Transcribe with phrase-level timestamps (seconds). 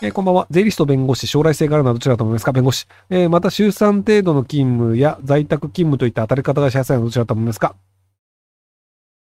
[0.00, 0.46] えーこんばんは。
[0.48, 2.52] 税理士と弁護士、将来性があるのはどちらだと思いますか？
[2.52, 2.86] 弁護士。
[3.10, 7.74] えーまた、週3程度の勤務や在宅勤務といった当たり方がしやすいのはどちらだと思いますか？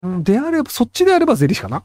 [0.07, 1.83] んであれば、そっちであれば税理士かな？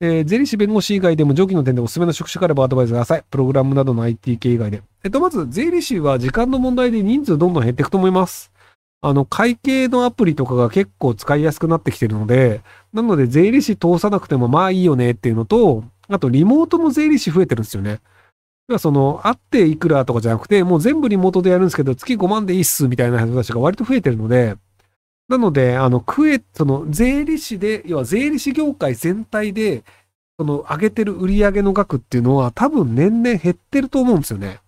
[0.00, 3.24] えー税理士弁護士以外でも上記の点でおすすめの職種があればアドバイスください。
[3.28, 4.84] プログラムなどの IT 系以外で。
[5.02, 8.52] えっと、まず、税理士は時間の問題で人数どんどん減っていくと思います。
[9.00, 12.60] あの、会計のアプリとかが結構使いやすくなってきてるので、
[12.92, 18.00] なので、税理士通さなくてもまあいいよねっていうのと、あと、リモートも税理士増えてるんですよね。
[18.72, 24.56] 要はその、会っていくらとかじゃなくて、もう全部リモートでやるんですけど、月5万でいいっすみたいな人たちが割と増えてるので、
[25.28, 29.84] なので、あの、食え、その、税理士で、要は税理士業界全体で、
[30.38, 34.60] その、上げてる売り上げの額っていうのは多分年々減ってると思うんですよね。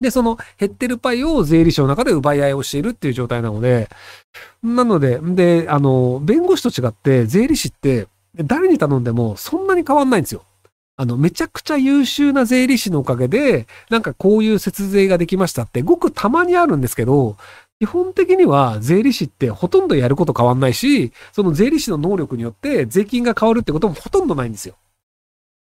[0.00, 3.88] で、その減ってるパイを税理士の中で奪い合いをしているっていう状態なので、
[4.62, 10.44] なので、で、あの、弁護士と違って税理士って誰に頼んでもそんなに変わんないんですよ。
[11.00, 17.36] あの、めちゃくちゃ優秀な税理士のおかげで、なんかこういう節税ができましたって、ごくたまにあるんですけど、
[17.78, 24.74] 基本的には税理士ってほとんどやること変わんないし、その税理士の能力によって税金が変わるってこともほとんどないんですよ。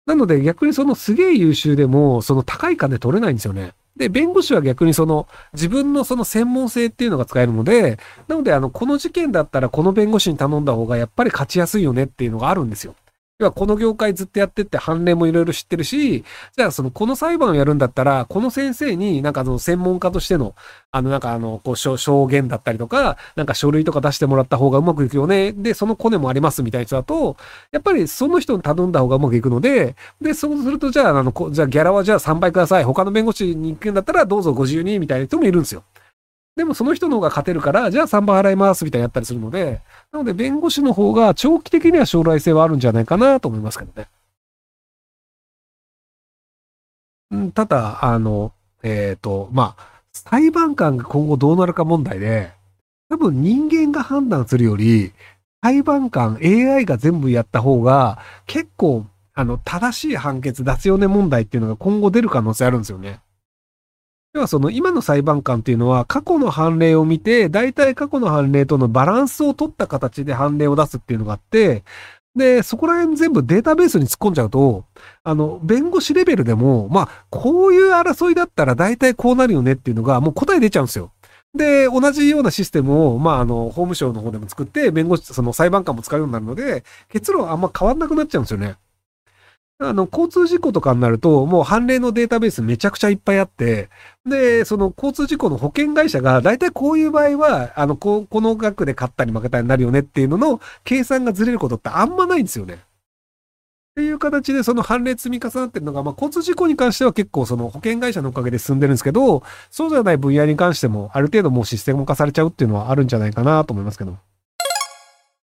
[0.05, 3.73] なので逆にそのすげえ優秀でも、その高い金取れないんですよね。
[3.97, 12.95] で、弁護士は逆にその自分のその専門性っていうのが使えるので、なのであの、この事件だったらこの弁護士に頼んだ方がやっぱり勝ちやすいよねっていうのがあるんですよ。
[13.39, 16.23] 要はこの業界ずっとやってって判例もいろいろ知ってるし、
[16.55, 20.55] じゃあそのこの裁判をやるんだったら、この先生になんかその専門家としての、
[20.91, 25.51] あのなんかあの、こう証言だったりとか、なんか書類とか出してもらった方がうまくいくよね。
[25.51, 27.37] で、そのコネもありますみたいな人だと、
[27.71, 32.83] やっぱりその人に頼んだ方がうまくいくので、で、そうするとじゃあ、あの、じゃあギャラはじゃあ3倍ください。
[32.85, 35.83] 他の弁護士に行くんだったらどうぞご自由にみたいな人もいるんですよ。
[36.57, 44.09] でもその人の方が勝てるから、じゃあ3倍払いますみたいなやったりするので、なので弁護士の方が長期的には将来性はあるんじゃないかなと思いますけどね。
[47.35, 52.51] んただ、あの、えっ、と、まあ、裁判官が今後どうなるか問題で、
[53.09, 55.13] 多分人間が判断するより、
[55.61, 58.17] 裁判官 AI が全部やった方が、
[58.47, 59.05] 結構、
[59.35, 63.19] あの、正しい判決出すよね問題っていうのが今後出る可能性あるんですよね。
[64.37, 71.83] 要はその今の裁判官っていうのは過去の判例を見て、大体過去の判例とのバランスを取った形で判例を出すっていうのがあって、
[72.35, 74.85] で、そこら辺全部データベースに突っ込んじゃうと、
[75.23, 81.11] あの、弁護士レベルでも、まあ、こういう争いだったら大体こうなるよねっていうのがもう答え出ちゃうんですよ。
[81.55, 88.75] で、同じようなシステムを、まあ、あの、法務省の方でも作って、弁護士、その裁判官も使うようになるので、結論あんま変わんなくなっちゃうんですよね。
[89.79, 93.89] あの、交通事故とかになると、もう判例のデータベースめちゃくちゃいっぱいあって、
[94.25, 102.73] で、その交通事故の保険会社が、大体こういう場合は、あの、こうこの額で勝ったり負けたりになるよねっていうのの計算がずれることってあんまないんですよね。
[102.73, 102.79] っ
[103.97, 114.17] ていう形でその判例積み重なってるのが、まあ、交通事故に関しては結構その保険会社のおかげで進んでるんですけど、そうじゃない分野に関しても、ある程度もうシステム化されちゃうっていうのはあるんじゃないかなと思いますけど。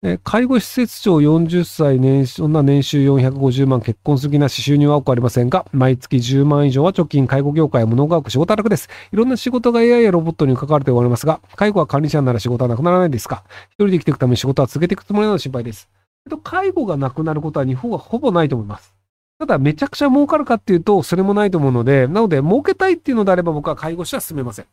[0.03, 8.89] え介護施設長40歳年、女年収450万、結婚すぎなし収入は多くありませんが、毎月10万以上は貯金、介護業界は物が多く仕事は楽です。
[9.11, 13.43] いろんな仕事が AI やロボットに関わると言われますが、介護は管理者なら仕事はなくならないですか？
[13.71, 15.89] 一人で生きていくために仕事は続けていくつもりなの心配です。
[16.27, 18.93] えっと、介護がなくなることは日本はほぼないと思います。
[19.39, 24.65] ただ、めちゃくちゃ儲かるかっていうと、それもないと思うので、なので、儲けたいっていうのであれば僕は介護士は進めません。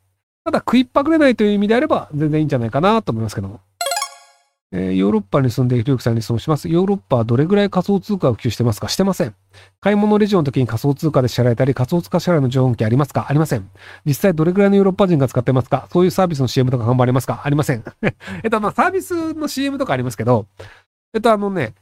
[0.44, 3.60] ただ、食いっぱぐれないという意味であれば、全然いいんじゃないかなと思いますけども。
[4.76, 6.68] えーヨーロッパに住んでいるひろゆきさんに質問します。
[6.68, 8.88] ヨーロッパはどれぐらい仮想通貨を普及してますか？
[8.88, 9.32] してません。
[9.80, 13.26] 買い物レジの時に仮想通貨で支払えたり、仮想通貨支払いの情報機ありますか？
[13.28, 13.70] ありません。
[14.04, 15.88] 実際どれぐらいのヨーロッパ人が使ってますか？
[15.92, 17.42] そういうサービスの CM とか看板ありますか？
[17.44, 17.84] ありません。
[18.42, 20.46] えっと、まあ、サービスの CM とかありますけど、
[21.14, 21.74] えっと、あのね、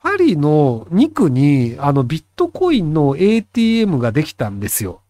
[0.00, 5.00] パリの2区に、あの、ビットコインの ATM ができたんですよ。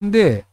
[0.00, 0.46] で、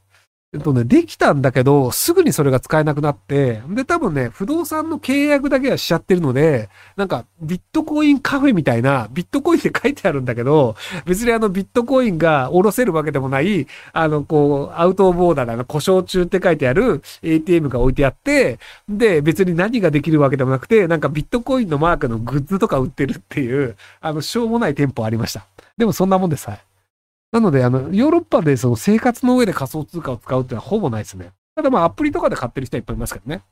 [0.52, 18.58] えっとね、できたんだけど、すぐにそれが使えなくなって、で、多分ね、不動産の契約だけはしちゃってるので、なんか、ビットコインカフェみたいな、ビットコインって書いてあるんだけど、別にあの、ビットコインが下ろせるわけでもない、あの、こう、アウトオブオーダーの、故障中って書いてある ATM が置いてあって、
[18.90, 25.46] で、別に何ができるわけでもなくて、なんかビットコインのマークのグッズとか売ってるっていう、あの、しょうもない店舗ありました。
[25.78, 26.69] でもそんなもんです、はい。
[27.32, 31.32] なので、あの、ヨーロッパでその生活の上で仮想通貨を使うっていうのはほぼないですね。
[31.56, 33.44] ただまあ、アプリとかで買ってる人はいっぱいいますけどね。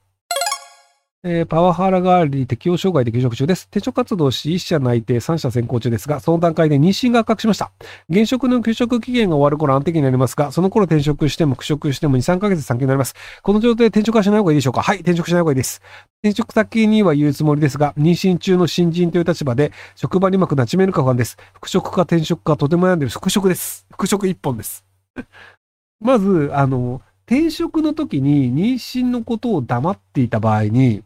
[1.24, 3.64] えーパワハラ代わりに適応障害で休職中です。
[3.72, 7.72] 転職活動し、1社内定3社選考中ですが、その段階で妊娠が発覚しました。
[8.08, 13.16] 現職の休職期限が終わる頃安定期になりますが、その頃転職しても復職しても2、3ヶ月先になります。
[13.42, 14.84] この状態で転職はしない方がいいでしょうか？
[14.84, 15.82] はい、転職しない方がいいです。
[16.24, 21.36] 転職先には言うつもりですが、妊娠中の新人という立場で、職場にうまくなじめるか不安です。
[21.56, 23.88] 復職か転職かとても悩んでる復職です。
[23.92, 24.86] 復職一本です。
[26.00, 31.04] まず、あの、転職の時に妊娠のことを黙っていた場合に、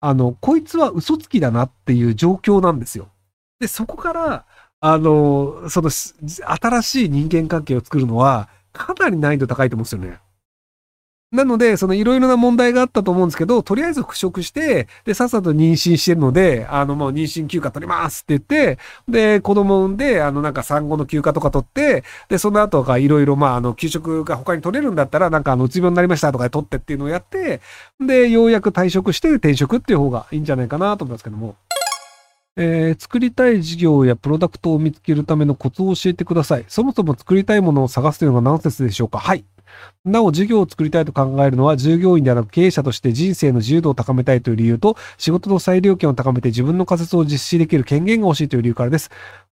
[0.00, 3.08] あの、こいつは嘘つきだなっていう状況なんですよ。
[3.60, 4.46] で、そこから、
[4.80, 10.20] あの、その、新しい人間関係を作るのは、かなり難易度高いと思うんですよね。
[11.30, 27.60] なので、そのいろいろな問題があったと思うんですけど、とりあえず復職して、で、さっさと妊娠してるので、あの、もう妊娠休暇取りますって言って、で、子供産んで、あの、なんか産後の休暇とか取って、で、その後がいろいろ、まあ、あの、給食が他に取れるんだったら、なんか、あの、うつ病になりましたとかで取ってっていうのをやって、
[28.00, 31.56] で、ようやく退職して転職っていう方がいいんじゃないかなと思いますけども。
[32.60, 36.64] えー作りたい事業やプロダクトを見つけるためのコツを教えてください。
[36.66, 39.18] そもそも作りたいものを探すというのが何説でしょうか？
[39.18, 39.44] はい。
[40.04, 49.10] なお、事業を作りたいと考えるのは、従業員ではなく経営者として人生の自由度を高めたいという理由と、仕事の裁量権を高めて自分の仮説を実施できる権限が欲しいという理由からです。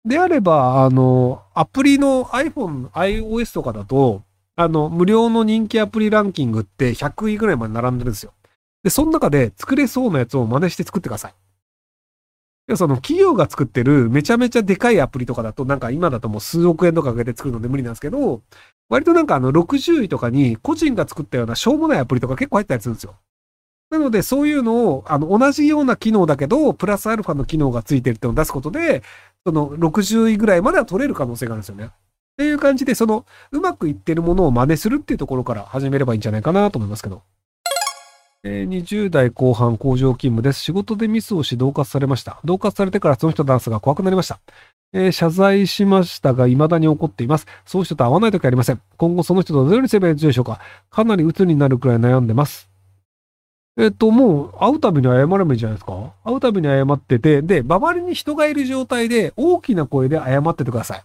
[0.06, 4.22] であれば、あの、アプリの iPhone、iOS とかだと、
[4.56, 8.34] あの、無料の人気アプリランキングって100位ぐらいまで並んでるんですよ。
[8.84, 11.34] で、その中で作れそうなやつを真似して作ってください。
[12.76, 18.42] その企業が作ってるめちゃめちゃでかいアプリとかだとなんか今だともう数億円とかかけて作るので無理なんですけど、
[18.90, 23.16] 割となんかあの60位とかに個人が作ったようなしょうもないアプリとか結構入ったりするんですよ。
[23.90, 29.04] なのでそういうのをあの同じような機能だけど、プラスアルファの機能がついてるってのを出すことで、
[29.46, 31.86] その60位ぐらいまでは取れる可能性があるんですよね。
[31.86, 31.90] っ
[32.38, 37.22] ていう感じで、そのうまくいってるものを真似するっていうところから始めればいいんじゃないかなと思いますけど。
[38.46, 40.60] 20代後半工場勤務です。
[40.60, 42.40] 仕事でミスをし同喝されました。
[42.44, 44.40] 同喝されてからその人のダンスが怖くなりました。
[44.92, 47.48] えー謝罪しましたが未だに怒っています。
[47.66, 48.82] そういう人と会わないときありません。
[48.98, 50.60] 今後その人とどのようにすればいいでしょうか
[50.90, 52.70] かなり鬱になるくらい悩んでます。
[53.76, 61.04] えっと、もう、会うたびに謝ればいいじゃないですか会うたびに謝ってて、で、周りに人がいる状態で大きな声で謝っててください。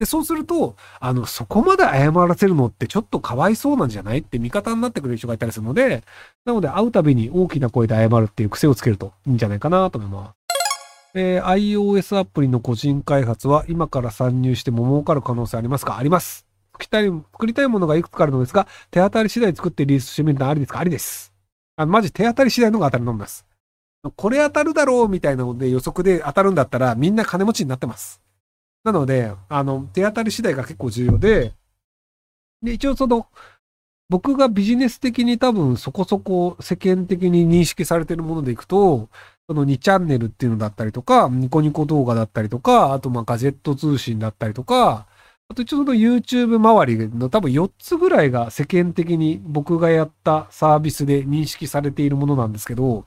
[0.00, 6.02] で、そうすると、あの、そこまで謝らせるのってちょっとかわいそうなんじゃないって味方になってくれる人がいたりするので、
[6.46, 10.40] なので会うたびに大きな声で謝るっていう癖をつけるといいんじゃないかなと思います。
[11.12, 16.46] えー iOS アプリの個人開発は今から参入しても儲かる可能性ありますかあります。
[16.72, 21.34] 作りたい、作りたいものがいくつかあるのですが、手当たり次第作ってリリースしてみるのはありですかありです。
[21.76, 23.44] あの、マジ手当たり次第のが当たりのんです。
[24.16, 28.22] これ当たるだろうみたいなので予測で当たるんだったらみんな金持ちになってます。
[28.84, 31.52] なので、あの、手当たり次第が結構重要で、
[32.62, 33.26] で、一応その、
[34.08, 39.08] 僕がビジネス的に多分そこそこ世間的に認識されてるものでいくと、
[39.48, 45.06] その2チャンネルっていうのだったりとか、ニコニコ動画だったりとか、あとまあガジェット通信だったりとか、
[45.48, 53.06] あと一応その YouTube 周りの多分4つぐらいが世間的に僕がやったサービスで認識されているものなんですけど、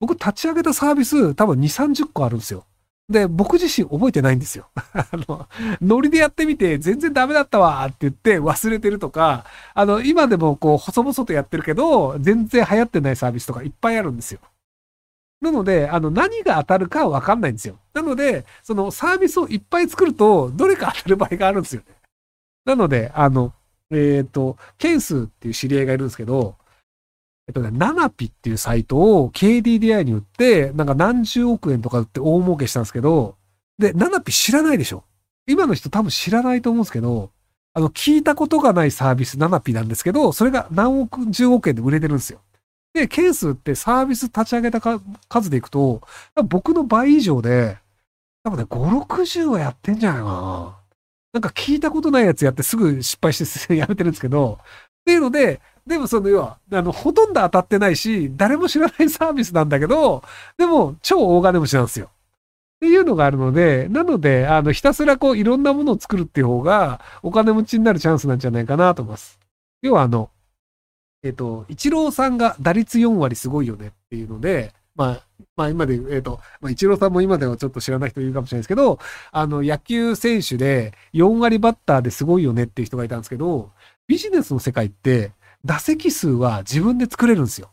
[0.00, 1.62] 僕立ち上げたサービス多分2、
[2.02, 2.66] 30個あるんですよ。
[3.08, 4.68] で、僕自身覚えてないんですよ。
[4.94, 5.46] あの、
[5.82, 14.40] ノリでやってみて全然ダメだったわって言って忘れてるとか、あの、今でもこう、細々とやってるけど、全然流行ってないサービスとかいっぱいあるんですよ。
[15.42, 17.78] なので、あの、何が当たるかわかんないんですよ。
[17.92, 21.94] なので、そのサービスをいっぱい作ると、どれか当たる場合があるんですよね。
[22.64, 23.52] なので、あの、
[23.90, 26.56] えっ、と、ケンスっていう知り合いがいるんですけど、
[27.46, 33.36] えっとね、ナナピっていうサイトを KDDI に売って、なんか何十億円とか売って大儲けしたんですけど、
[33.78, 35.04] で、ナナピ知らないでしょ
[35.46, 37.30] 今の人多分知らないと思うんですけど、
[37.74, 42.40] あの、聞いたことがないサービスナナピなんですけど、それが何億、十億円で売れてるんですよ。
[42.94, 46.00] で、ケースってサービス立ち上げた数でいくと、
[46.48, 47.78] 僕の倍以上で、
[48.44, 50.78] 多分ね、5、60はやってんじゃないかな。
[51.32, 54.64] なんか聞いたことないやつやってすぐ失敗して やめてるんですけど、っ
[55.04, 60.22] ていうので、でもその要は、あの、ほとんど当たってないし、誰も知らないサービスなんだけど、
[60.56, 62.06] でも超大金持ちなんですよ。
[62.06, 62.08] っ
[62.80, 69.38] ていうのがあるので、なので、あの、ひたすらこう、いろんなものを作るっていう方が、お金持ちになるチャンスなんじゃないかなと思います。
[69.82, 70.30] 要はあの、
[71.22, 75.22] えっ、と、イチローさんが打率4割すごいよねっていうので、まあ、
[75.56, 78.98] まあ今で、えっ、と、まあ、イチローさんも今ではちょっと知らない人いるかもしれないですけど、
[79.32, 83.70] あの、野球選手で4割バッターですごいよねっていう人がいたんですけど、
[84.06, 85.32] ビジネスの世界って、
[85.64, 87.70] 打席数は自分で作れるんですよ。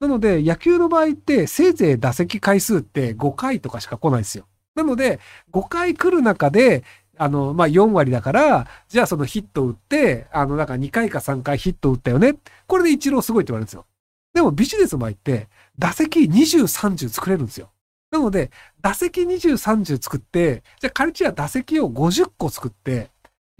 [0.00, 4.46] なので、野球の場合って、せいぜい打席回数って5回とかしか来ないんですよ。
[4.74, 5.20] なので、
[5.52, 6.82] 5回来る中で、
[7.18, 12.34] あの、まあ、4割だから、じゃあそのヒット打って、あの、なんか2回か3回ヒット打ったよね。
[12.66, 13.86] これで一郎すごいって言われるんですよ。
[14.34, 17.70] でもビジネスの場合って、打席20、30作れるんですよ。
[18.10, 18.50] なので、
[18.80, 23.10] 打席20、30作って、じゃあ仮には打席を50個作って、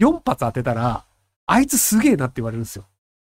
[0.01, 1.05] 4発当てたら、
[1.45, 2.85] あいつすげえなって言われるんですよ。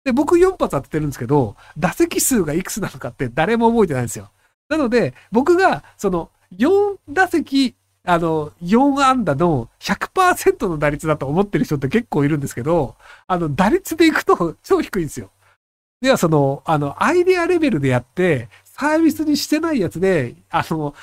[0.04, 4.30] で、僕4発当ててるんですけど、打席数がいくつなのかって誰も覚えてないんですよ。
[4.68, 12.96] なので、僕が、その、4打席、あの、4安打の100%の打率だと思ってる人って結構いるんですけど、
[13.26, 15.30] あの、打率でいくと超低いんですよ。
[16.02, 20.94] では、その、あの、アイデアレベルでやって、サービスにしてないやつで、あの、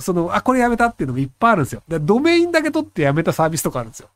[0.00, 1.82] その、あ、これやめたっていうのもいっぱいあるんですよ。
[1.88, 4.10] でドメインだけ取ってやめたサービスとかあるんですよ。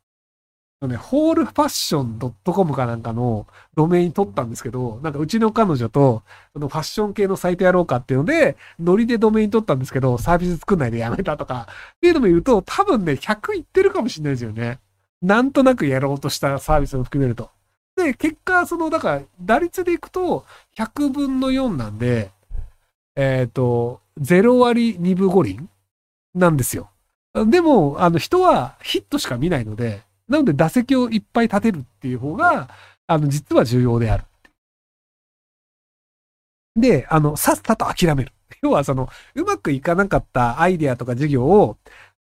[0.83, 14.78] ね、ホールファッション .com かなんかのドメイン取ったんですけど、なんかうちの彼女と、そのファッション系のサイトやろうかっていうので、ノリでドメイン取ったんですけど、サービス作んないでやめたとか、っていうのも言うと、多分ね、100いってるかもしれないですよね。
[15.23, 17.50] なんとなくやろうとしたサービスを含めると。
[17.97, 20.45] で、結果、その、だから、打率でいくと、
[20.76, 22.31] 100分の4なんで、
[23.16, 25.69] えっ、と、0割2分5厘
[26.35, 26.90] なんですよ。
[27.47, 32.69] でも、あの、人はヒットしか見ないので、なので打席をいっぱい立てるっていう方が、
[33.07, 34.25] あの、実は重要である。
[36.76, 38.33] で、あの、さっさと諦める。
[38.62, 41.76] 要は、その、うまくいかなかったアイデアとか事業を、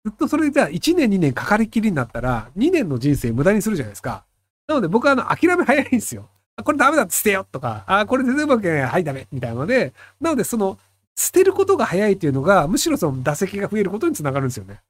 [0.04, 4.24] ずっとそれじゃあ1年2年かかりきりになったら、2年の人生無駄にするじゃないですか。
[4.68, 6.28] なので僕はあの、諦め早いんですよ。
[6.56, 8.82] あこれダメだって捨てよとか、あ、これ全然うまくいかない。
[8.82, 9.26] はい、ダメ。
[9.32, 10.78] みたいなので、なのでその、
[11.16, 14.80] 捨てることが早いっていうのが、むしろその打席が増えることにつながるんですよね。